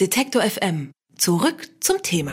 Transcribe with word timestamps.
Detektor 0.00 0.40
FM. 0.40 0.92
Zurück 1.18 1.68
zum 1.80 2.00
Thema. 2.02 2.32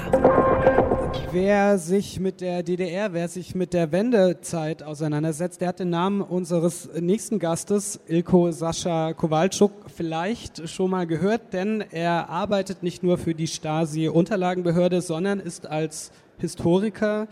Wer 1.33 1.77
sich 1.77 2.17
mit 2.17 2.40
der 2.40 2.63
DDR, 2.63 3.11
wer 3.11 3.27
sich 3.27 3.55
mit 3.55 3.73
der 3.73 3.91
Wendezeit 3.91 4.83
auseinandersetzt, 4.83 5.59
der 5.59 5.67
hat 5.67 5.79
den 5.79 5.89
Namen 5.89 6.21
unseres 6.21 6.89
nächsten 6.97 7.39
Gastes, 7.39 7.99
Ilko 8.07 8.51
Sascha 8.51 9.11
Kowalczuk, 9.11 9.73
vielleicht 9.93 10.69
schon 10.69 10.91
mal 10.91 11.05
gehört, 11.05 11.51
denn 11.51 11.83
er 11.91 12.29
arbeitet 12.29 12.83
nicht 12.83 13.03
nur 13.03 13.17
für 13.17 13.35
die 13.35 13.47
Stasi-Unterlagenbehörde, 13.47 15.02
sondern 15.02 15.42
ist 15.42 15.68
als 15.68 16.12
Historiker, 16.40 17.28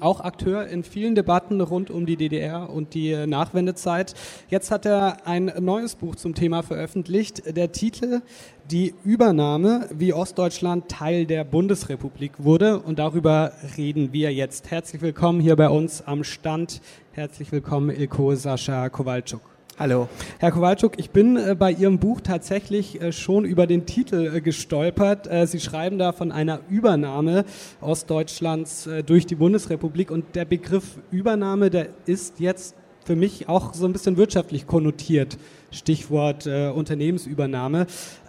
auch 0.00 0.20
Akteur 0.20 0.66
in 0.66 0.82
vielen 0.82 1.14
Debatten 1.14 1.60
rund 1.60 1.90
um 1.90 2.06
die 2.06 2.16
DDR 2.16 2.70
und 2.70 2.94
die 2.94 3.26
Nachwendezeit. 3.26 4.14
Jetzt 4.48 4.70
hat 4.70 4.86
er 4.86 5.26
ein 5.26 5.52
neues 5.60 5.94
Buch 5.94 6.16
zum 6.16 6.34
Thema 6.34 6.62
veröffentlicht. 6.62 7.56
Der 7.56 7.72
Titel 7.72 8.22
Die 8.70 8.94
Übernahme, 9.04 9.88
wie 9.92 10.12
Ostdeutschland 10.12 10.88
Teil 10.88 11.26
der 11.26 11.44
Bundesrepublik 11.44 12.32
wurde. 12.38 12.80
Und 12.80 12.98
darüber 12.98 13.52
reden 13.76 14.12
wir 14.12 14.32
jetzt. 14.32 14.70
Herzlich 14.70 15.02
willkommen 15.02 15.40
hier 15.40 15.56
bei 15.56 15.68
uns 15.68 16.02
am 16.02 16.24
Stand. 16.24 16.80
Herzlich 17.12 17.52
willkommen, 17.52 17.90
Ilko 17.90 18.34
Sascha 18.34 18.88
Kowalczuk. 18.88 19.49
Hallo. 19.80 20.10
Herr 20.40 20.50
Kowalczuk, 20.50 20.98
ich 20.98 21.08
bin 21.08 21.38
äh, 21.38 21.56
bei 21.58 21.72
Ihrem 21.72 21.98
Buch 21.98 22.20
tatsächlich 22.20 23.00
äh, 23.00 23.12
schon 23.12 23.46
über 23.46 23.66
den 23.66 23.86
Titel 23.86 24.30
äh, 24.36 24.42
gestolpert. 24.42 25.26
Sie 25.48 25.58
schreiben 25.58 25.96
da 25.96 26.12
von 26.12 26.32
einer 26.32 26.60
Übernahme 26.68 27.46
Ostdeutschlands 27.80 28.86
durch 29.06 29.24
die 29.24 29.36
Bundesrepublik 29.36 30.10
und 30.10 30.36
der 30.36 30.44
Begriff 30.44 30.98
Übernahme, 31.10 31.70
der 31.70 31.88
ist 32.04 32.40
jetzt 32.40 32.76
für 33.06 33.16
mich 33.16 33.48
auch 33.48 33.72
so 33.72 33.86
ein 33.86 33.94
bisschen 33.94 34.18
wirtschaftlich 34.18 34.66
konnotiert. 34.66 35.38
Stichwort 35.70 36.46
Unternehmensübernahme. 36.46 37.86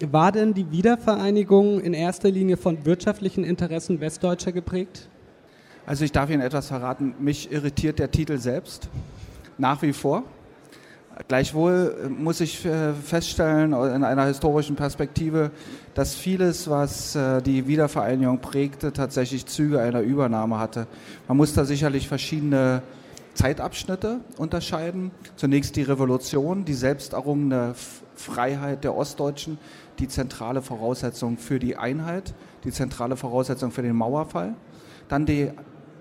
War 0.10 0.32
denn 0.32 0.54
die 0.54 0.72
Wiedervereinigung 0.72 1.82
in 1.82 1.94
erster 1.94 2.32
Linie 2.32 2.56
von 2.56 2.86
wirtschaftlichen 2.86 3.44
Interessen 3.44 4.00
Westdeutscher 4.00 4.54
geprägt? 4.54 5.10
Also 5.86 6.06
ich 6.06 6.14
darf 6.14 6.30
Ihnen 6.30 6.42
etwas 6.42 6.68
verraten. 6.68 7.14
Mich 7.20 7.52
irritiert 7.52 8.00
der 8.00 8.10
Titel 8.10 8.38
selbst 8.38 8.88
nach 9.58 9.82
wie 9.82 9.92
vor. 9.92 10.24
Gleichwohl 11.28 11.96
äh, 12.06 12.10
muss 12.10 12.42
ich 12.42 12.66
äh, 12.66 12.94
feststellen, 12.94 13.74
in 13.74 14.04
einer 14.04 14.26
historischen 14.26 14.76
Perspektive, 14.76 15.52
dass 15.94 16.16
vieles, 16.16 16.70
was 16.70 17.16
äh, 17.16 17.42
die 17.42 17.68
Wiedervereinigung 17.68 18.40
prägte, 18.40 18.94
tatsächlich 18.94 19.46
Züge 19.46 19.80
einer 19.80 20.02
Übernahme 20.02 20.60
hatte. 20.60 20.88
Man 21.28 21.38
muss 21.38 21.54
da 21.54 21.66
sicherlich 21.66 22.08
verschiedene 22.08 22.82
Zeitabschnitte 23.34 24.20
unterscheiden. 24.38 25.12
Zunächst 25.36 25.76
die 25.76 25.84
Revolution, 25.84 26.66
die 26.66 26.74
selbst 26.74 27.14
errungene 27.14 27.76
Freiheit 28.16 28.84
der 28.84 28.96
Ostdeutschen, 28.96 29.58
die 30.00 30.08
zentrale 30.08 30.62
Voraussetzung 30.62 31.38
für 31.38 31.60
die 31.60 31.78
Einheit, 31.78 32.34
die 32.64 32.72
zentrale 32.72 33.16
Voraussetzung 33.16 33.72
für 33.72 33.82
den 33.82 33.96
Mauerfall. 33.96 34.54
Dann 35.08 35.26
die 35.26 35.52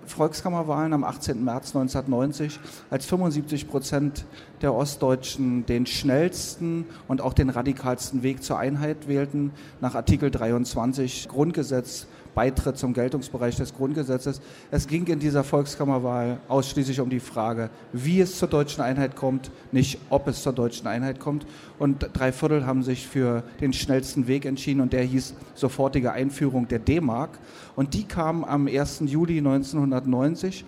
Volkskammerwahlen 0.05 0.93
am 0.93 1.03
18. 1.03 1.43
März 1.43 1.75
1990, 1.75 2.59
als 2.89 3.05
75 3.05 3.67
Prozent 3.67 4.25
der 4.61 4.73
Ostdeutschen 4.73 5.65
den 5.65 5.85
schnellsten 5.85 6.85
und 7.07 7.21
auch 7.21 7.33
den 7.33 7.49
radikalsten 7.49 8.23
Weg 8.23 8.43
zur 8.43 8.59
Einheit 8.59 9.07
wählten, 9.07 9.51
nach 9.79 9.95
Artikel 9.95 10.31
23 10.31 11.27
Grundgesetz 11.27 12.07
Beitritt 12.33 12.77
zum 12.77 12.93
Geltungsbereich 12.93 13.57
des 13.57 13.73
Grundgesetzes. 13.73 14.41
Es 14.69 14.87
ging 14.87 15.05
in 15.07 15.19
dieser 15.19 15.43
Volkskammerwahl 15.43 16.39
ausschließlich 16.47 16.99
um 17.01 17.09
die 17.09 17.19
Frage, 17.19 17.69
wie 17.91 18.21
es 18.21 18.37
zur 18.37 18.47
deutschen 18.47 18.81
Einheit 18.81 19.15
kommt, 19.15 19.51
nicht 19.71 19.99
ob 20.09 20.27
es 20.27 20.41
zur 20.41 20.53
deutschen 20.53 20.87
Einheit 20.87 21.19
kommt. 21.19 21.45
Und 21.77 22.09
drei 22.13 22.31
Viertel 22.31 22.65
haben 22.65 22.83
sich 22.83 23.07
für 23.07 23.43
den 23.59 23.73
schnellsten 23.73 24.27
Weg 24.27 24.45
entschieden 24.45 24.81
und 24.81 24.93
der 24.93 25.03
hieß 25.03 25.33
sofortige 25.55 26.13
Einführung 26.13 26.67
der 26.67 26.79
D-Mark. 26.79 27.37
Und 27.75 27.93
die 27.93 28.03
kam 28.03 28.43
am 28.43 28.67
1. 28.67 29.03
Juli 29.05 29.39
1990. 29.39 30.65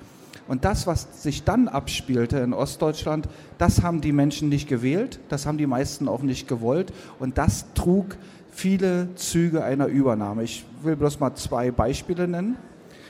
Und 0.47 0.65
das, 0.65 0.87
was 0.87 1.23
sich 1.23 1.43
dann 1.43 1.67
abspielte 1.67 2.39
in 2.39 2.53
Ostdeutschland, 2.53 3.29
das 3.57 3.81
haben 3.81 4.01
die 4.01 4.11
Menschen 4.11 4.49
nicht 4.49 4.67
gewählt, 4.67 5.19
das 5.29 5.45
haben 5.45 5.57
die 5.57 5.67
meisten 5.67 6.07
auch 6.07 6.21
nicht 6.21 6.47
gewollt. 6.47 6.93
Und 7.19 7.37
das 7.37 7.65
trug 7.73 8.17
viele 8.51 9.15
Züge 9.15 9.63
einer 9.63 9.87
Übernahme. 9.87 10.43
Ich 10.43 10.65
will 10.81 10.95
bloß 10.95 11.19
mal 11.19 11.33
zwei 11.35 11.71
Beispiele 11.71 12.27
nennen, 12.27 12.57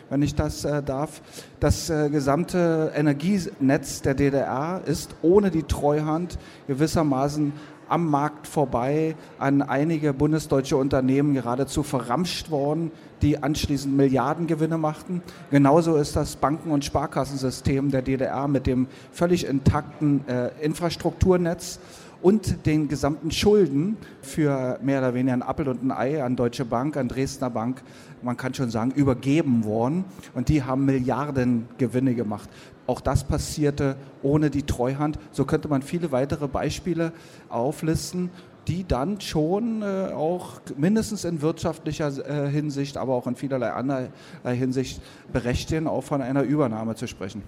wenn 0.10 0.22
ich 0.22 0.36
das 0.36 0.64
äh, 0.64 0.84
darf. 0.84 1.22
Das 1.60 1.90
äh, 1.90 2.10
gesamte 2.10 2.92
Energienetz 2.96 4.02
der 4.02 4.14
DDR 4.14 4.82
ist 4.86 5.16
ohne 5.22 5.50
die 5.50 5.64
Treuhand 5.64 6.38
gewissermaßen 6.68 7.54
am 7.90 8.10
Markt 8.10 8.48
vorbei 8.48 9.16
an 9.40 9.62
einige 9.62 10.14
bundesdeutsche 10.14 10.78
Unternehmen 10.78 11.34
geradezu 11.34 11.84
verramscht 11.84 12.52
worden, 12.52 12.92
die 13.22 13.42
anschließend 13.42 13.96
Milliardengewinne 13.96 14.78
machten. 14.78 15.22
Genauso 15.52 15.96
ist 15.96 16.16
das 16.16 16.36
Banken- 16.36 16.72
und 16.72 16.86
Sparkassensystem 16.86 17.92
der 17.92 18.02
DDR 18.02 18.48
mit 18.48 18.68
dem 18.68 18.88
völlig 19.12 19.46
intakten 19.46 20.28
äh, 20.28 20.50
Infrastrukturnetz 20.62 21.80
und 22.24 22.66
den 22.66 22.88
gesamten 22.88 23.32
Schulden 23.32 23.98
für 24.22 24.80
mehr 24.82 25.00
oder 25.00 25.14
weniger 25.14 25.34
ein 25.34 25.42
Appel 25.42 25.68
und 25.68 25.84
ein 25.84 25.92
Ei 25.92 26.24
an 26.24 26.38
Deutsche 26.38 26.64
Bank, 26.64 26.96
an 26.96 27.10
Dresdner 27.10 27.50
Bank, 27.50 27.84
man 28.22 28.38
kann 28.38 28.54
schon 28.54 28.70
sagen, 28.70 28.92
übergeben 28.92 29.66
worden. 29.66 30.06
Und 30.34 30.48
die 30.48 30.64
haben 30.64 30.86
Milliarden 30.86 31.68
Gewinne 31.78 32.16
gemacht. 32.16 32.50
Auch 32.86 33.02
das 33.02 33.24
passierte 33.24 33.96
ohne 34.22 34.50
die 34.50 34.64
Treuhand. 34.64 35.18
So 35.32 35.46
könnte 35.46 35.68
man 35.68 35.82
viele 35.82 36.12
weitere 36.12 36.48
Beispiele 36.48 37.14
auflisten 37.50 38.30
die 38.68 38.86
dann 38.88 39.20
schon 39.20 39.82
äh, 39.82 40.14
auch 40.14 40.62
mindestens 40.78 41.26
in 41.26 41.42
wirtschaftlicher 41.42 42.12
äh, 42.26 42.50
Hinsicht, 42.50 42.98
aber 42.98 43.14
auch 43.14 43.28
in 43.28 43.36
vielerlei 43.36 43.72
anderer 43.72 44.10
Hinsicht 44.46 45.02
berechtigen, 45.32 45.88
auch 45.88 46.04
von 46.04 46.22
einer 46.22 46.44
Übernahme 46.44 46.96
zu 46.96 47.08
sprechen. 47.08 47.44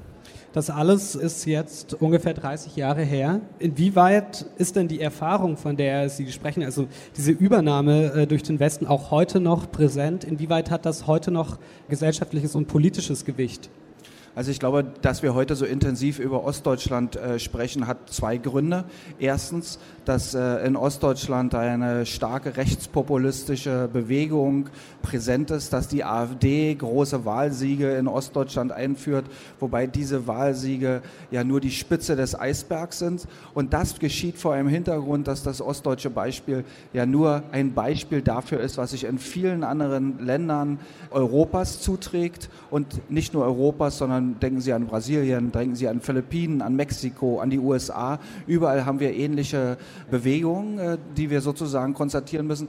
Das 0.51 0.69
alles 0.69 1.15
ist 1.15 1.45
jetzt 1.45 1.93
ungefähr 1.93 2.33
30 2.33 2.75
Jahre 2.75 3.01
her. 3.01 3.41
Inwieweit 3.59 4.45
ist 4.57 4.75
denn 4.75 4.87
die 4.87 5.01
Erfahrung, 5.01 5.57
von 5.57 5.77
der 5.77 6.09
Sie 6.09 6.31
sprechen, 6.31 6.63
also 6.63 6.87
diese 7.15 7.31
Übernahme 7.31 8.13
äh, 8.13 8.27
durch 8.27 8.43
den 8.43 8.59
Westen 8.59 8.87
auch 8.87 9.11
heute 9.11 9.39
noch 9.39 9.71
präsent? 9.71 10.23
Inwieweit 10.23 10.71
hat 10.71 10.85
das 10.85 11.07
heute 11.07 11.31
noch 11.31 11.59
gesellschaftliches 11.89 12.55
und 12.55 12.67
politisches 12.67 13.25
Gewicht? 13.25 13.69
Also 14.35 14.51
ich 14.51 14.59
glaube, 14.59 14.83
dass 15.01 15.23
wir 15.23 15.33
heute 15.33 15.55
so 15.55 15.65
intensiv 15.65 16.19
über 16.19 16.43
Ostdeutschland 16.43 17.15
äh, 17.15 17.39
sprechen, 17.39 17.87
hat 17.87 18.09
zwei 18.09 18.35
Gründe. 18.35 18.83
Erstens, 19.17 19.79
dass 20.03 20.33
äh, 20.33 20.57
in 20.65 20.75
Ostdeutschland 20.75 21.55
eine 21.55 22.05
starke 22.05 22.57
rechtspopulistische 22.57 23.89
Bewegung 23.91 24.69
präsent 25.01 25.51
ist, 25.51 25.71
dass 25.71 25.87
die 25.87 26.03
AfD 26.03 26.75
große 26.75 27.23
Wahlsiege 27.23 27.95
in 27.95 28.09
Ostdeutschland 28.09 28.73
einführt, 28.73 29.25
wobei 29.61 29.87
diese 29.87 30.27
Wahlsiege 30.27 31.01
ja 31.31 31.45
nur 31.45 31.61
die 31.61 31.71
Spitze 31.71 32.17
des 32.17 32.37
Eisbergs 32.37 32.99
sind. 32.99 33.27
Und 33.53 33.71
das 33.71 33.99
geschieht 33.99 34.37
vor 34.37 34.53
einem 34.53 34.67
Hintergrund, 34.67 35.29
dass 35.29 35.43
das 35.43 35.61
ostdeutsche 35.61 36.09
Beispiel 36.09 36.65
ja 36.91 37.05
nur 37.05 37.43
ein 37.53 37.73
Beispiel 37.73 38.21
dafür 38.21 38.59
ist, 38.59 38.77
was 38.77 38.91
sich 38.91 39.05
in 39.05 39.17
vielen 39.17 39.63
anderen 39.63 40.19
Ländern 40.25 40.79
Europas 41.11 41.79
zuträgt 41.79 42.49
und 42.69 43.09
nicht 43.09 43.33
nur 43.33 43.45
Europas, 43.45 43.97
sondern 43.97 44.24
denken 44.33 44.61
Sie 44.61 44.73
an 44.73 44.87
Brasilien, 44.87 45.51
denken 45.51 45.75
Sie 45.75 45.87
an 45.87 46.01
Philippinen, 46.01 46.61
an 46.61 46.75
Mexiko, 46.75 47.39
an 47.39 47.49
die 47.49 47.59
USA. 47.59 48.19
Überall 48.47 48.85
haben 48.85 48.99
wir 48.99 49.13
ähnliche 49.13 49.77
Bewegungen, 50.09 50.79
äh, 50.79 50.97
die 51.15 51.29
wir 51.29 51.41
sozusagen 51.41 51.93
konstatieren 51.93 52.47
müssen. 52.47 52.67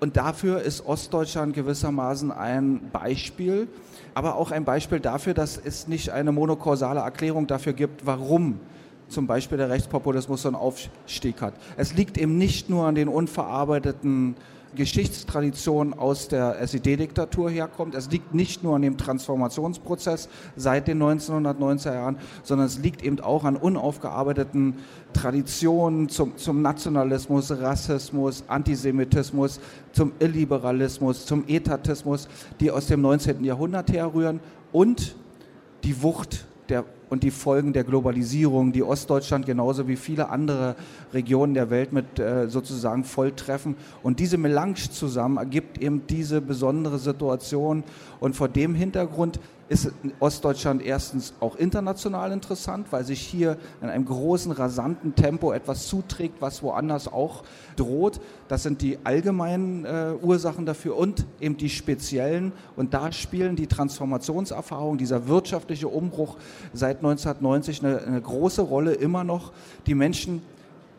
Und 0.00 0.16
dafür 0.16 0.60
ist 0.60 0.84
Ostdeutschland 0.84 1.54
gewissermaßen 1.54 2.32
ein 2.32 2.90
Beispiel, 2.92 3.68
aber 4.14 4.34
auch 4.34 4.50
ein 4.50 4.64
Beispiel 4.64 4.98
dafür, 4.98 5.32
dass 5.32 5.56
es 5.56 5.86
nicht 5.86 6.10
eine 6.10 6.32
monokausale 6.32 7.00
Erklärung 7.00 7.46
dafür 7.46 7.72
gibt, 7.72 8.04
warum 8.04 8.58
zum 9.08 9.28
Beispiel 9.28 9.58
der 9.58 9.70
Rechtspopulismus 9.70 10.42
so 10.42 10.48
einen 10.48 10.56
Aufstieg 10.56 11.40
hat. 11.40 11.54
Es 11.76 11.94
liegt 11.94 12.18
eben 12.18 12.36
nicht 12.36 12.68
nur 12.68 12.86
an 12.86 12.96
den 12.96 13.06
unverarbeiteten 13.06 14.34
Geschichtstradition 14.74 15.94
aus 15.94 16.28
der 16.28 16.60
SED-Diktatur 16.60 17.50
herkommt. 17.50 17.94
Es 17.94 18.10
liegt 18.10 18.34
nicht 18.34 18.62
nur 18.62 18.76
an 18.76 18.82
dem 18.82 18.96
Transformationsprozess 18.96 20.28
seit 20.56 20.88
den 20.88 21.02
1990er 21.02 21.94
Jahren, 21.94 22.18
sondern 22.42 22.66
es 22.66 22.78
liegt 22.78 23.02
eben 23.02 23.20
auch 23.20 23.44
an 23.44 23.56
unaufgearbeiteten 23.56 24.74
Traditionen 25.12 26.08
zum, 26.08 26.36
zum 26.36 26.62
Nationalismus, 26.62 27.50
Rassismus, 27.50 28.44
Antisemitismus, 28.48 29.60
zum 29.92 30.12
Illiberalismus, 30.18 31.26
zum 31.26 31.44
Etatismus, 31.48 32.28
die 32.60 32.70
aus 32.70 32.86
dem 32.86 33.02
19. 33.02 33.44
Jahrhundert 33.44 33.92
herrühren 33.92 34.40
und 34.72 35.14
die 35.84 36.02
Wucht 36.02 36.46
der 36.68 36.84
und 37.12 37.24
die 37.24 37.30
Folgen 37.30 37.74
der 37.74 37.84
Globalisierung, 37.84 38.72
die 38.72 38.82
Ostdeutschland 38.82 39.44
genauso 39.44 39.86
wie 39.86 39.96
viele 39.96 40.30
andere 40.30 40.76
Regionen 41.12 41.52
der 41.52 41.68
Welt 41.68 41.92
mit 41.92 42.18
äh, 42.18 42.48
sozusagen 42.48 43.04
volltreffen. 43.04 43.76
Und 44.02 44.18
diese 44.18 44.38
Melange 44.38 44.76
zusammen 44.90 45.36
ergibt 45.36 45.76
eben 45.76 46.06
diese 46.06 46.40
besondere 46.40 46.98
Situation. 46.98 47.84
Und 48.18 48.34
vor 48.34 48.48
dem 48.48 48.74
Hintergrund 48.74 49.40
ist 49.72 49.90
Ostdeutschland 50.20 50.82
erstens 50.82 51.32
auch 51.40 51.56
international 51.56 52.32
interessant, 52.32 52.88
weil 52.90 53.04
sich 53.04 53.20
hier 53.20 53.56
in 53.80 53.88
einem 53.88 54.04
großen, 54.04 54.52
rasanten 54.52 55.14
Tempo 55.14 55.52
etwas 55.52 55.86
zuträgt, 55.86 56.40
was 56.40 56.62
woanders 56.62 57.10
auch 57.10 57.42
droht. 57.76 58.20
Das 58.48 58.62
sind 58.62 58.82
die 58.82 58.98
allgemeinen 59.04 59.84
äh, 59.84 60.12
Ursachen 60.20 60.66
dafür 60.66 60.96
und 60.96 61.24
eben 61.40 61.56
die 61.56 61.70
speziellen. 61.70 62.52
Und 62.76 62.92
da 62.92 63.12
spielen 63.12 63.56
die 63.56 63.66
Transformationserfahrungen, 63.66 64.98
dieser 64.98 65.26
wirtschaftliche 65.26 65.88
Umbruch 65.88 66.36
seit 66.74 67.01
1990 67.04 67.84
eine, 67.84 68.02
eine 68.02 68.20
große 68.20 68.62
Rolle 68.62 68.94
immer 68.94 69.24
noch. 69.24 69.52
Die 69.86 69.94
Menschen 69.94 70.42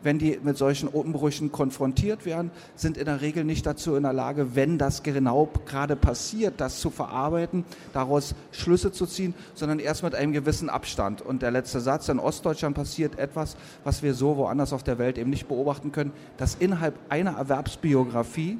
wenn 0.04 0.18
die 0.18 0.38
mit 0.42 0.56
solchen 0.56 0.88
Umbrüchen 0.88 1.50
konfrontiert 1.50 2.26
werden, 2.26 2.50
sind 2.76 2.96
in 2.96 3.06
der 3.06 3.22
Regel 3.22 3.44
nicht 3.44 3.66
dazu 3.66 3.96
in 3.96 4.02
der 4.02 4.12
Lage, 4.12 4.54
wenn 4.54 4.78
das 4.78 5.02
genau 5.02 5.48
gerade 5.66 5.96
passiert, 5.96 6.60
das 6.60 6.78
zu 6.78 6.90
verarbeiten, 6.90 7.64
daraus 7.92 8.34
Schlüsse 8.52 8.92
zu 8.92 9.06
ziehen, 9.06 9.34
sondern 9.54 9.78
erst 9.78 10.02
mit 10.02 10.14
einem 10.14 10.32
gewissen 10.32 10.68
Abstand. 10.68 11.22
Und 11.22 11.42
der 11.42 11.50
letzte 11.50 11.80
Satz, 11.80 12.08
in 12.08 12.18
Ostdeutschland 12.18 12.76
passiert 12.76 13.18
etwas, 13.18 13.56
was 13.82 14.02
wir 14.02 14.14
so 14.14 14.36
woanders 14.36 14.72
auf 14.72 14.82
der 14.82 14.98
Welt 14.98 15.18
eben 15.18 15.30
nicht 15.30 15.48
beobachten 15.48 15.90
können, 15.90 16.12
dass 16.36 16.54
innerhalb 16.54 16.94
einer 17.08 17.38
Erwerbsbiografie 17.38 18.58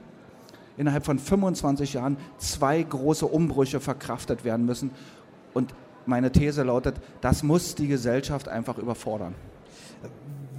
innerhalb 0.76 1.05
von 1.05 1.19
25 1.19 1.93
Jahren 1.93 2.17
zwei 2.38 2.82
große 2.82 3.26
Umbrüche 3.26 3.79
verkraftet 3.79 4.44
werden 4.44 4.67
müssen. 4.67 4.90
Und 5.52 5.73
meine 6.06 6.31
These 6.31 6.62
lautet, 6.62 6.97
das 7.21 7.43
muss 7.43 7.75
die 7.75 7.89
Gesellschaft 7.89 8.49
einfach 8.49 8.79
überfordern. 8.79 9.35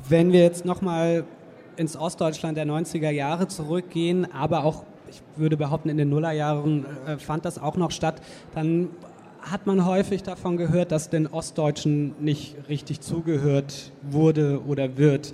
Wenn 0.08 0.32
wir 0.32 0.44
jetzt 0.44 0.66
nochmal 0.66 1.24
ins 1.78 1.98
Ostdeutschland 1.98 2.58
der 2.58 2.66
90er 2.66 3.10
Jahre 3.10 3.48
zurückgehen, 3.48 4.32
aber 4.32 4.64
auch, 4.64 4.84
ich 5.10 5.22
würde 5.36 5.58
behaupten, 5.58 5.90
in 5.90 5.98
den 5.98 6.10
Nullerjahren 6.10 6.86
äh, 7.08 7.18
fand 7.18 7.46
das 7.46 7.60
auch 7.60 7.76
noch 7.76 7.92
statt, 7.92 8.22
dann 8.54 8.90
hat 9.42 9.68
man 9.68 9.86
häufig 9.86 10.24
davon 10.24 10.58
gehört, 10.58 10.92
dass 10.92 11.10
den 11.10 11.28
Ostdeutschen 11.28 12.16
nicht 12.20 12.56
richtig 12.68 13.02
zugehört 13.02 13.92
wurde 14.02 14.62
oder 14.66 14.98
wird. 14.98 15.34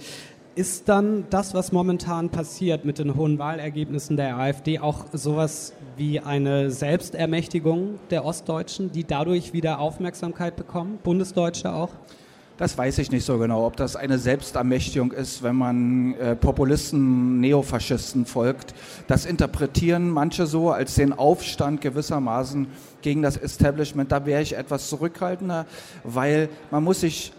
Ist 0.53 0.89
dann 0.89 1.23
das, 1.29 1.53
was 1.53 1.71
momentan 1.71 2.29
passiert 2.29 2.83
mit 2.83 2.99
den 2.99 3.15
hohen 3.15 3.39
Wahlergebnissen 3.39 4.17
der 4.17 4.37
AfD, 4.37 4.79
auch 4.79 5.05
sowas 5.13 5.71
wie 5.95 6.19
eine 6.19 6.71
Selbstermächtigung 6.71 7.99
der 8.09 8.25
Ostdeutschen, 8.25 8.91
die 8.91 9.05
dadurch 9.05 9.53
wieder 9.53 9.79
Aufmerksamkeit 9.79 10.57
bekommen, 10.57 10.99
Bundesdeutsche 11.03 11.71
auch? 11.71 11.91
Das 12.57 12.77
weiß 12.77 12.97
ich 12.97 13.11
nicht 13.11 13.25
so 13.25 13.37
genau, 13.37 13.65
ob 13.65 13.77
das 13.77 13.95
eine 13.95 14.19
Selbstermächtigung 14.19 15.13
ist, 15.13 15.41
wenn 15.41 15.55
man 15.55 16.15
äh, 16.15 16.35
Populisten, 16.35 17.39
Neofaschisten 17.39 18.25
folgt. 18.25 18.75
Das 19.07 19.25
interpretieren 19.25 20.09
manche 20.09 20.45
so 20.47 20.69
als 20.69 20.95
den 20.95 21.13
Aufstand 21.13 21.79
gewissermaßen 21.79 22.67
gegen 23.01 23.21
das 23.21 23.37
Establishment. 23.37 24.11
Da 24.11 24.25
wäre 24.25 24.41
ich 24.41 24.57
etwas 24.57 24.89
zurückhaltender, 24.89 25.65
weil 26.03 26.49
man 26.71 26.83
muss 26.83 26.99
sich 26.99 27.31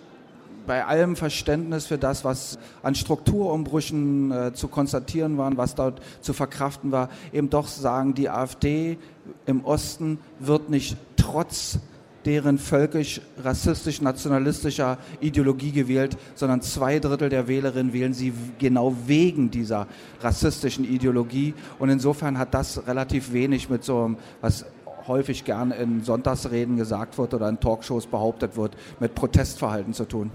bei 0.66 0.84
allem 0.84 1.16
Verständnis 1.16 1.86
für 1.86 1.98
das, 1.98 2.24
was 2.24 2.58
an 2.82 2.94
Strukturumbrüchen 2.94 4.30
äh, 4.30 4.52
zu 4.54 4.68
konstatieren 4.68 5.38
waren, 5.38 5.56
was 5.56 5.74
dort 5.74 6.00
zu 6.20 6.32
verkraften 6.32 6.92
war, 6.92 7.08
eben 7.32 7.50
doch 7.50 7.66
sagen, 7.66 8.14
die 8.14 8.28
AfD 8.28 8.98
im 9.46 9.64
Osten 9.64 10.18
wird 10.38 10.70
nicht 10.70 10.96
trotz 11.16 11.78
deren 12.24 12.58
völkisch, 12.58 13.20
rassistisch, 13.42 14.00
nationalistischer 14.00 14.98
Ideologie 15.20 15.72
gewählt, 15.72 16.16
sondern 16.34 16.62
zwei 16.62 16.98
Drittel 16.98 17.28
der 17.28 17.48
Wählerinnen 17.48 17.92
wählen 17.92 18.14
sie 18.14 18.32
genau 18.58 18.94
wegen 19.06 19.50
dieser 19.50 19.86
rassistischen 20.20 20.84
Ideologie. 20.84 21.54
Und 21.78 21.88
insofern 21.88 22.38
hat 22.38 22.54
das 22.54 22.86
relativ 22.86 23.32
wenig 23.32 23.68
mit 23.70 23.84
so, 23.84 24.14
was 24.40 24.64
häufig 25.08 25.44
gern 25.44 25.72
in 25.72 26.02
Sonntagsreden 26.02 26.76
gesagt 26.76 27.18
wird 27.18 27.34
oder 27.34 27.48
in 27.48 27.58
Talkshows 27.58 28.06
behauptet 28.06 28.56
wird, 28.56 28.76
mit 29.00 29.14
Protestverhalten 29.14 29.92
zu 29.92 30.04
tun. 30.04 30.30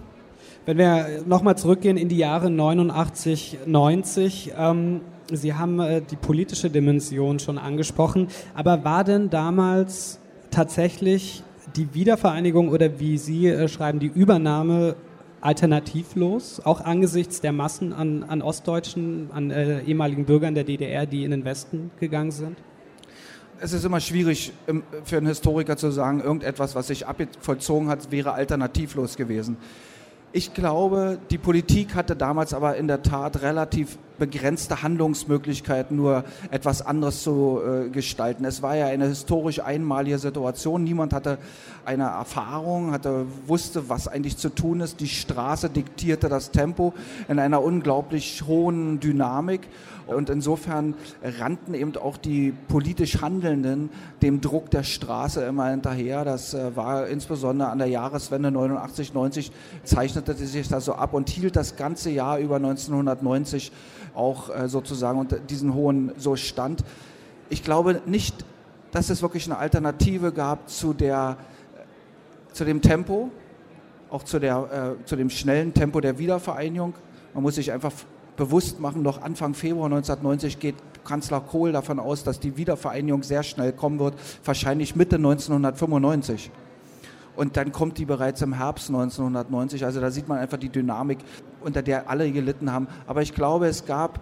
Wenn 0.68 0.80
wir 0.80 1.24
nochmal 1.26 1.58
zurückgehen 1.58 1.96
in 1.96 2.10
die 2.10 2.18
Jahre 2.18 2.50
89, 2.50 3.60
90, 3.68 4.52
ähm, 4.58 5.00
Sie 5.32 5.54
haben 5.54 5.80
äh, 5.80 6.02
die 6.02 6.18
politische 6.18 6.70
Dimension 6.70 7.40
schon 7.40 7.58
angesprochen, 7.58 8.28
aber 8.54 8.84
war 8.84 9.06
denn 9.06 9.30
damals 9.30 10.20
tatsächlich 10.52 11.42
die 11.78 11.94
Wiedervereinigung 11.94 12.68
oder 12.68 13.00
wie 13.00 13.18
Sie 13.18 13.48
äh, 13.48 13.70
schreiben, 13.70 14.00
die 14.00 14.08
Übernahme 14.08 14.98
alternativlos, 15.40 16.60
auch 16.66 16.82
angesichts 16.82 17.40
der 17.40 17.54
Massen 17.54 17.94
an, 17.94 18.26
an 18.26 18.42
Ostdeutschen, 18.42 19.30
an 19.32 19.52
äh, 19.52 19.84
ehemaligen 19.84 20.26
Bürgern 20.26 20.54
der 20.54 20.66
DDR, 20.66 21.06
die 21.06 21.24
in 21.24 21.32
den 21.32 21.46
Westen 21.46 21.92
gegangen 22.02 22.32
sind? 22.32 22.58
Es 23.62 23.72
ist 23.72 23.86
immer 23.86 24.02
schwierig 24.02 24.52
für 25.06 25.16
einen 25.16 25.28
Historiker 25.28 25.78
zu 25.78 25.92
sagen, 25.92 26.20
irgendetwas, 26.20 26.76
was 26.76 26.88
sich 26.88 27.06
vollzogen 27.40 27.88
hat, 27.88 28.12
wäre 28.12 28.34
alternativlos 28.34 29.16
gewesen. 29.16 29.56
Ich 30.38 30.54
glaube, 30.54 31.18
die 31.32 31.40
Politik 31.40 31.96
hatte 31.96 32.16
damals 32.16 32.54
aber 32.54 32.76
in 32.78 32.88
der 32.88 33.02
Tat 33.02 33.42
relativ 33.42 33.98
begrenzte 34.18 34.84
Handlungsmöglichkeiten, 34.84 35.98
nur 35.98 36.24
etwas 36.52 36.82
anderes 36.82 37.24
zu 37.24 37.60
äh, 37.62 37.90
gestalten. 37.90 38.46
Es 38.46 38.62
war 38.62 38.76
ja 38.76 38.88
eine 38.88 39.08
historisch 39.08 39.60
einmalige 39.62 40.20
Situation. 40.20 40.84
Niemand 40.84 41.14
hatte 41.14 41.38
eine 41.86 42.04
Erfahrung, 42.04 42.92
hatte, 42.92 43.26
wusste, 43.46 43.90
was 43.90 44.08
eigentlich 44.08 44.38
zu 44.38 44.50
tun 44.50 44.82
ist. 44.82 45.00
Die 45.00 45.08
Straße 45.08 45.70
diktierte 45.70 46.30
das 46.30 46.52
Tempo 46.52 46.94
in 47.28 47.40
einer 47.40 47.64
unglaublich 47.64 48.44
hohen 48.46 49.00
Dynamik. 49.00 49.62
Und 50.08 50.30
insofern 50.30 50.96
rannten 51.22 51.74
eben 51.74 51.96
auch 51.98 52.16
die 52.16 52.54
politisch 52.70 53.22
Handelnden 53.22 53.90
dem 54.22 54.40
Druck 54.40 54.72
der 54.72 54.84
Straße 54.84 55.44
immer 55.44 55.70
hinterher. 55.70 56.24
Das 56.24 56.54
äh, 56.54 56.76
war 56.76 57.08
insbesondere 57.08 57.70
an 57.70 57.78
der 57.78 57.88
Jahreswende 57.88 58.50
89, 58.50 59.14
90 59.14 59.52
zeichnete 59.84 60.34
sich 60.34 60.68
das 60.70 60.86
so 60.86 60.94
ab 60.94 61.14
und 61.14 61.30
hielt 61.30 61.56
das 61.56 61.76
ganze 61.76 62.10
Jahr 62.10 62.40
über 62.40 62.56
1990 62.56 63.72
auch 64.18 64.50
äh, 64.50 64.68
sozusagen 64.68 65.20
unter 65.20 65.38
diesen 65.38 65.74
hohen 65.74 66.12
so 66.18 66.36
stand. 66.36 66.84
Ich 67.50 67.64
glaube 67.64 68.02
nicht, 68.06 68.46
dass 68.92 69.10
es 69.10 69.22
wirklich 69.22 69.46
eine 69.46 69.58
Alternative 69.58 70.32
gab 70.32 70.70
zu, 70.70 70.94
der, 70.94 71.38
äh, 71.76 72.54
zu 72.54 72.66
dem 72.66 72.82
Tempo, 72.82 73.30
auch 74.10 74.24
zu, 74.24 74.40
der, 74.40 74.98
äh, 75.00 75.06
zu 75.06 75.16
dem 75.16 75.30
schnellen 75.30 75.74
Tempo 75.74 76.02
der 76.02 76.18
Wiedervereinigung. 76.18 76.96
Man 77.34 77.44
muss 77.44 77.56
sich 77.56 77.72
einfach 77.72 77.94
bewusst 78.36 78.80
machen, 78.80 79.02
noch 79.02 79.22
Anfang 79.22 79.54
Februar 79.54 79.86
1990 79.86 80.60
geht 80.60 80.76
Kanzler 81.04 81.42
Kohl 81.42 81.72
davon 81.72 82.00
aus, 82.00 82.24
dass 82.24 82.40
die 82.40 82.58
Wiedervereinigung 82.58 83.24
sehr 83.24 83.44
schnell 83.44 83.72
kommen 83.72 84.00
wird, 84.00 84.16
wahrscheinlich 84.44 84.96
Mitte 84.96 85.16
1995. 85.16 86.52
Und 87.38 87.56
dann 87.56 87.72
kommt 87.72 88.00
die 88.00 88.06
bereits 88.06 88.42
im 88.42 88.54
Herbst 88.54 88.90
1990. 88.90 89.86
Also 89.86 90.02
da 90.02 90.10
sieht 90.10 90.28
man 90.28 90.40
einfach 90.40 90.58
die 90.58 90.70
Dynamik, 90.70 91.20
unter 91.62 91.84
der 91.84 92.10
alle 92.10 92.32
gelitten 92.32 92.72
haben. 92.74 92.88
Aber 93.06 93.22
ich 93.22 93.36
glaube, 93.36 93.68
es 93.68 93.86
gab 93.86 94.20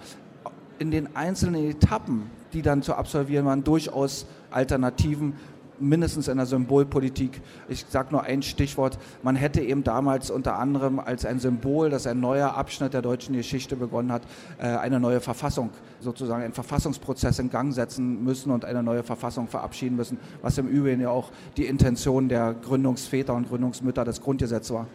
in 0.80 0.92
den 0.92 1.16
einzelnen 1.16 1.70
Etappen, 1.70 2.30
die 2.52 2.62
dann 2.62 2.82
zu 2.82 2.94
absolvieren 2.94 3.46
waren, 3.46 3.64
durchaus 3.64 4.26
Alternativen, 4.52 5.34
mindestens 5.80 6.28
in 6.28 6.38
der 6.38 6.46
Symbolpolitik. 6.46 7.42
Ich 7.68 7.86
sage 7.90 8.10
nur 8.12 8.24
ein 8.24 8.42
Stichwort. 8.42 8.98
Man 9.24 9.36
hätte 9.36 9.62
eben 9.62 9.84
damals 9.84 10.30
unter 10.30 10.58
anderem 10.58 11.00
als 11.00 11.26
ein 11.26 11.40
Symbol, 11.40 11.90
dass 11.90 12.08
ein 12.08 12.20
neuer 12.20 12.56
Abschnitt 12.56 12.94
der 12.94 13.02
deutschen 13.02 13.36
Geschichte 13.36 13.76
begonnen 13.76 14.12
hat, 14.12 14.24
äh, 14.58 14.68
eine 14.68 15.00
neue 15.00 15.22
Verfassung, 15.22 15.70
sozusagen 16.00 16.44
einen 16.44 16.54
Verfassungsprozess 16.54 17.40
in 17.40 17.50
Gang 17.50 17.74
setzen 17.74 18.24
müssen 18.24 18.52
und 18.52 18.66
eine 18.66 18.84
neue 18.84 19.04
Verfassung 19.04 19.48
verabschieden 19.48 19.96
müssen, 19.96 20.18
was 20.42 20.58
im 20.58 20.68
Übrigen 20.68 21.02
ja 21.02 21.10
auch 21.10 21.32
die 21.58 21.66
Intention 21.66 22.30
der 22.30 22.54
Gründungsväter 22.54 23.34
und 23.34 23.48
Gründungsmütter 23.50 24.06
des 24.06 24.22
Grundgesetzes 24.22 24.74
war. 24.74 24.88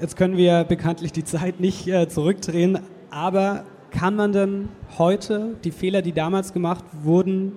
Jetzt 0.00 0.16
können 0.16 0.36
wir 0.36 0.64
bekanntlich 0.64 1.12
die 1.12 1.24
Zeit 1.24 1.58
nicht 1.58 1.88
äh, 1.88 2.08
zurückdrehen, 2.08 2.78
aber 3.10 3.64
kann 3.90 4.14
man 4.14 4.32
denn 4.32 4.68
heute 4.98 5.56
die 5.64 5.70
Fehler, 5.70 6.02
die 6.02 6.12
damals 6.12 6.52
gemacht 6.52 6.84
wurden, 7.02 7.52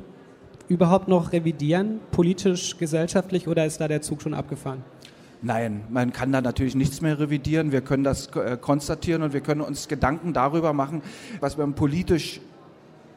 überhaupt 0.72 1.10
noch 1.10 1.34
revidieren, 1.34 2.00
politisch, 2.12 2.78
gesellschaftlich, 2.78 3.50
oder 3.50 3.66
ist 3.66 3.82
da 3.82 3.90
der 3.90 4.02
Zug 4.02 4.22
schon 4.22 4.34
abgefahren? 4.34 4.84
Nein, 5.42 5.82
man 5.90 6.14
kann 6.14 6.32
da 6.32 6.40
natürlich 6.40 6.76
nichts 6.76 7.02
mehr 7.02 7.20
revidieren. 7.20 7.72
Wir 7.72 7.82
können 7.82 8.04
das 8.04 8.28
äh, 8.36 8.58
konstatieren 8.58 9.22
und 9.22 9.34
wir 9.34 9.42
können 9.42 9.62
uns 9.62 9.88
Gedanken 9.88 10.34
darüber 10.34 10.72
machen, 10.72 11.02
was 11.42 11.58
man 11.58 11.74
politisch 11.74 12.40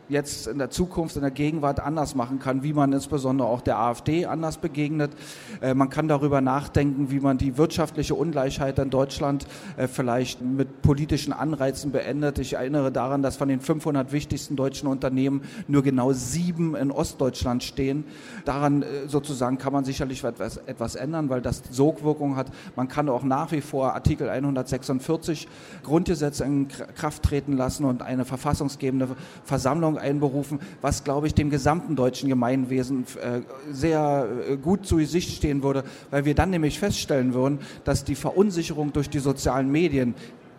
jetzt 0.09 0.47
in 0.47 0.59
der 0.59 0.71
Zukunft, 0.71 1.17
in 1.17 1.23
der 1.23 1.31
Gegenwart 1.31 1.81
anders 1.81 2.15
machen 2.15 2.39
kann, 2.39 2.63
wie 2.63 2.73
man 2.73 2.93
insbesondere 2.93 3.49
auch 3.49 3.61
der 3.61 3.79
AfD 3.79 4.27
anders 4.27 4.59
begegnet. 4.59 5.13
Äh, 5.61 5.75
man 5.75 5.91
kann 5.91 6.09
darüber 6.09 6.41
nachdenken, 6.41 7.11
wie 7.11 7.21
man 7.21 7.39
die 7.39 7.57
wirtschaftliche 7.57 8.15
Ungleichheit 8.15 8.79
in 8.79 8.91
Deutschland 8.91 9.47
äh, 9.77 9.89
vielleicht 9.89 10.43
mit 10.43 10.83
politischen 10.83 11.33
Anreizen 11.33 11.93
beendet. 11.93 12.39
Ich 12.39 12.55
erinnere 12.55 12.93
daran, 12.93 13.23
dass 13.23 13.37
von 13.37 13.49
den 13.49 13.61
500 13.61 14.13
wichtigsten 14.13 14.57
deutschen 14.57 14.89
Unternehmen 14.89 15.43
nur 15.69 15.83
genau 15.83 16.13
sieben 16.13 16.75
in 16.75 16.91
Ostdeutschland 16.91 17.63
stehen. 17.63 18.05
Daran 18.45 18.83
äh, 18.83 19.09
sozusagen 19.09 19.59
kann 19.59 19.73
man 19.73 19.85
sicherlich 19.85 20.23
etwas, 20.25 20.59
etwas 20.59 20.95
ändern, 20.95 21.29
weil 21.29 21.41
das 21.41 21.63
Sogwirkung 21.71 22.37
hat. 22.37 22.49
Man 22.77 22.89
kann 22.89 23.09
auch 23.09 23.23
nach 23.23 23.53
wie 23.53 23.61
vor 23.61 23.95
Artikel 23.95 24.29
146 24.29 25.49
Grundgesetz 25.83 26.41
in 26.41 26.69
Kraft 26.69 27.23
treten 27.23 27.57
lassen 27.57 27.85
und 27.85 28.03
eine 28.03 28.25
verfassungsgebende 28.25 29.09
Versammlung 29.45 29.94
Versammlung 29.95 29.99
einberufen, 29.99 30.61
was, 30.81 31.05
glaube 31.05 31.27
ich, 31.27 31.35
dem 31.35 31.51
gesamten 31.51 31.97
deutschen 31.97 32.29
Gemeinwesen 32.29 33.05
äh, 33.23 33.41
sehr 33.73 34.27
äh, 34.49 34.57
gut 34.57 34.87
zu 34.87 34.97
Gesicht 34.97 35.37
stehen 35.37 35.63
würde, 35.63 35.85
weil 36.11 36.25
wir 36.25 36.35
dann 36.35 36.51
nämlich 36.51 36.79
feststellen 36.79 37.35
würden, 37.35 37.61
dass 37.85 38.05
die 38.05 38.15
Verunsicherung 38.15 38.93
durch 38.93 39.09
die 39.11 39.19
sozialen 39.19 39.71
Medien 39.71 40.15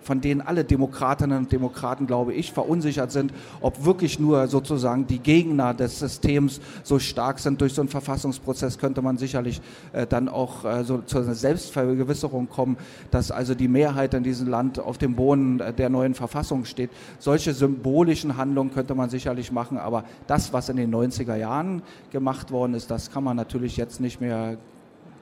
von 0.06 0.22
denen 0.22 0.42
alle 0.42 0.64
Demokratinnen 0.64 1.38
und 1.40 1.52
Demokraten, 1.52 2.06
glaube 2.06 2.34
ich, 2.34 2.54
verunsichert 2.54 3.12
sind, 3.12 3.34
ob 3.60 3.86
wirklich 3.86 4.20
nur 4.20 4.48
sozusagen 4.48 5.08
die 5.08 5.18
Gegner 5.18 5.74
des 5.74 6.00
Systems 6.00 6.62
so 6.84 7.00
stark 7.00 7.40
sind. 7.40 7.60
Durch 7.60 7.74
so 7.74 7.82
einen 7.82 7.90
Verfassungsprozess 7.90 8.78
könnte 8.78 9.02
man 9.02 9.18
sicherlich 9.18 9.62
äh, 9.94 10.06
dann 10.06 10.30
auch 10.30 10.64
äh, 10.64 10.84
so 10.84 11.00
zu 11.00 11.18
einer 11.18 11.34
Selbstvergewisserung 11.34 12.48
kommen, 12.50 12.78
dass 13.10 13.32
also 13.32 13.56
die 13.56 13.68
Mehrheit 13.68 14.14
in 14.14 14.24
diesem 14.24 14.48
Land 14.48 14.78
auf 14.80 15.00
dem 15.00 15.16
Boden 15.16 15.60
äh, 15.60 15.74
der 15.74 15.90
neuen 15.90 16.14
Verfassung 16.14 16.66
steht. 16.66 16.92
Solche 17.18 17.54
symbolischen 17.54 18.38
Handlungen 18.38 18.72
könnte 18.72 18.94
man 18.94 19.10
sicherlich 19.10 19.52
machen, 19.52 19.80
aber 19.80 20.04
das, 20.28 20.54
was 20.54 20.70
in 20.70 20.78
den 20.78 20.94
90er 20.94 21.36
Jahren 21.36 21.82
gemacht 22.12 22.52
worden 22.52 22.76
ist, 22.76 22.92
das 22.92 23.12
kann 23.12 23.24
man 23.24 23.36
natürlich 23.36 23.76
jetzt 23.76 24.00
nicht 24.00 24.22
mehr 24.22 24.58